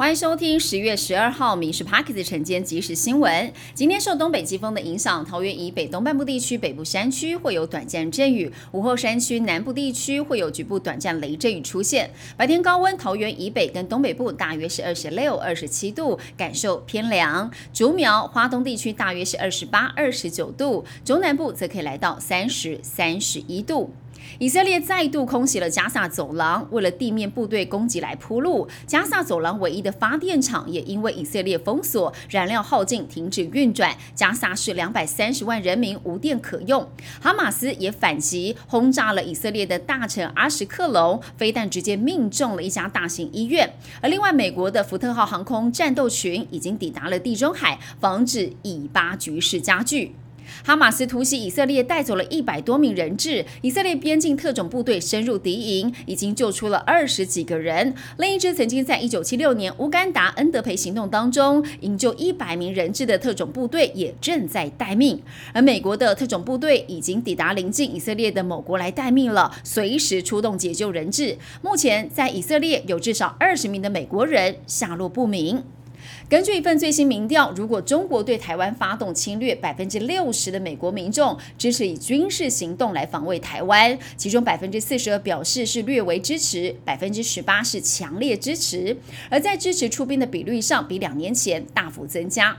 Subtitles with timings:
[0.00, 3.30] 欢迎收听十月十二号《民事 p a r k e 晨间即时新闻》。
[3.74, 12.10] 今天受东北季风的影响，桃园以北东半部地区北部山区会有短暂阵雨，午后山区南部地区会有局部短暂雷阵雨出现。
[12.34, 23.92] 白天高温，桃园以北跟东北部大约是二十六、二十七度，感受偏凉；竹苗、花东地区大约是二十八、二十九度，中南部则可以来到三十三十一度。
[24.38, 28.68] 以色列再度空袭了加萨走廊，为了地面部队攻击来铺路。
[28.86, 33.96] 加萨走廊唯一的发电厂也因为以色列封锁，燃料耗尽，停止运转。
[34.14, 36.88] 加萨市两百三十万人民无电可用。
[37.20, 43.70] 哈马斯也反击，轰炸了以色列的大城阿什克隆，飞弹直接命中了一家大型医院。
[44.00, 50.14] 而另外，美国的福特号航空战斗群已经抵达了地中海，防止以巴局势加剧。
[50.62, 53.44] 哈马斯突袭以色列，带走了一百多名人质。
[53.62, 57.94] 以色列边境特种部队深入敌营，已经救出了二十几个人。
[58.18, 65.20] 另一支曾经在一九七六年乌干达恩德培行动当中营救一百名人质的特种部队也正在待命。
[65.52, 71.38] 而美国的特种部队已经抵达临近以色列的某国来待命了，随时出动解救人质。
[71.62, 75.62] 目前在以色列有至少二十名的美国人下落不明。
[76.28, 88.96] 根据一份最新民调，如果中国对台湾发动侵略，百分之六十的美国民众支持以军事行动来防卫台湾，其中百分之四十二表示是略为支持，百分之十八是强烈支持，
[89.28, 92.56] 而在支持出兵的比率上，比两年前大幅增加。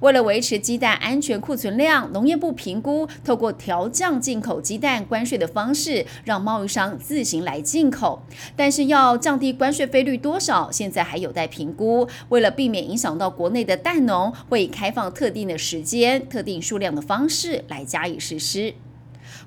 [0.00, 8.22] 为了维持鸡蛋安全库存量，农业部评估透过调降进口鸡蛋关税的方式，让贸易商自行来进口。
[8.56, 12.08] 但是要降低关税费率多少，现在还有待评估。
[12.28, 18.74] 为了避免影响到国内的蛋农，会开放特定的时间、特定数量的方式来加以实施。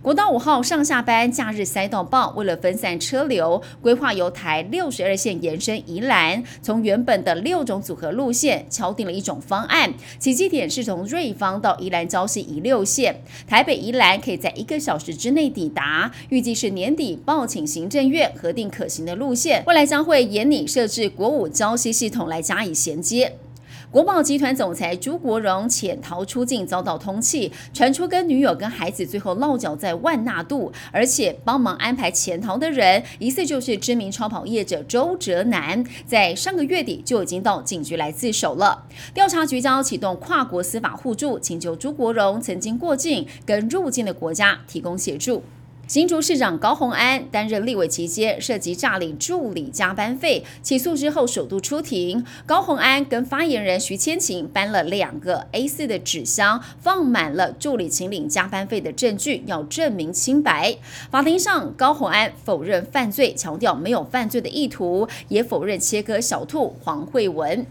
[0.01, 9.93] 国道五号上下班假日塞到爆，为了分散车流，规划由台六十二线延伸宜兰，从原本的六种组合路线敲定了一种方案。
[10.17, 16.11] 起基点是从瑞芳到宜兰礁溪一六线，台北宜兰可以在一个小时之内抵达。
[16.29, 23.33] 预计是年底报请行政院核定可行的路线，未来将会沿拟设置国五礁溪系统来加以衔接。
[23.91, 38.87] 国宝集团总裁朱国荣潜逃出境遭到通缉，传出跟女友跟孩子最后落脚在万纳度，而且帮忙安排潜逃的人疑似就是知名超跑业者周哲南，在上个月底就已经到警局来自首了。
[39.13, 45.43] 调查局将启动跨国司法互助，请求朱国荣曾经过境跟入境的国家提供协助。
[45.91, 52.25] 新竹市长高鸿安担任立委期间涉及诈领助理加班费，起诉之后首度出庭。
[52.45, 60.77] 高鸿安跟发言人徐千晴搬了两个 A4 的纸箱，放满了助理请领加班费的证据，要证明清白。
[61.09, 67.65] 法庭上，高鸿安否认犯罪，强调没有犯罪的意图，也否认切割小兔黄慧文。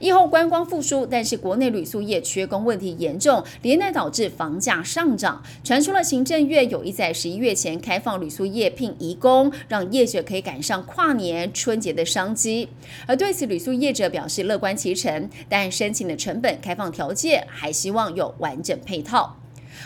[0.00, 5.42] 以后观光复苏，但是国内旅宿业缺工问题严重，连带导致房价上涨。
[5.64, 12.68] 传出了行政院有意在十一月前开放旅宿业聘移工，让业者可以赶上跨年春节的商机。
[13.06, 19.36] 而对此，旅宿业者表示乐观其成，但申请的成本、开放条件还希望有完整配套。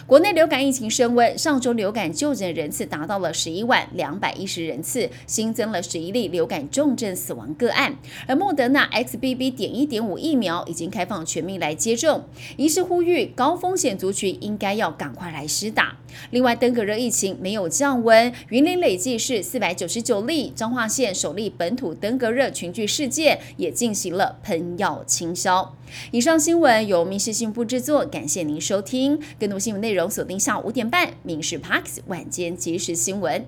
[0.07, 7.97] 国内流感疫情升温，上周流感就诊人次达到了十一万两百一十人次，新增了十一例流感重症死亡个案。
[8.27, 9.51] 而莫德纳 XBB.
[9.51, 12.25] 点一点五疫苗已经开放全民来接种，
[12.57, 15.97] 一是呼吁高风险族群应该要赶快来施打。
[16.31, 25.77] 另外，登革热疫情没有降温，云林累计是四百九十九例，彰化县首例本土登革热群聚事件也进行了喷药清消。
[26.13, 29.21] 以上新闻由民事新闻部制作，感谢您收听。
[29.39, 33.41] 更多新闻内容锁定下午五点半《民事 Parks 晚间即时新闻》。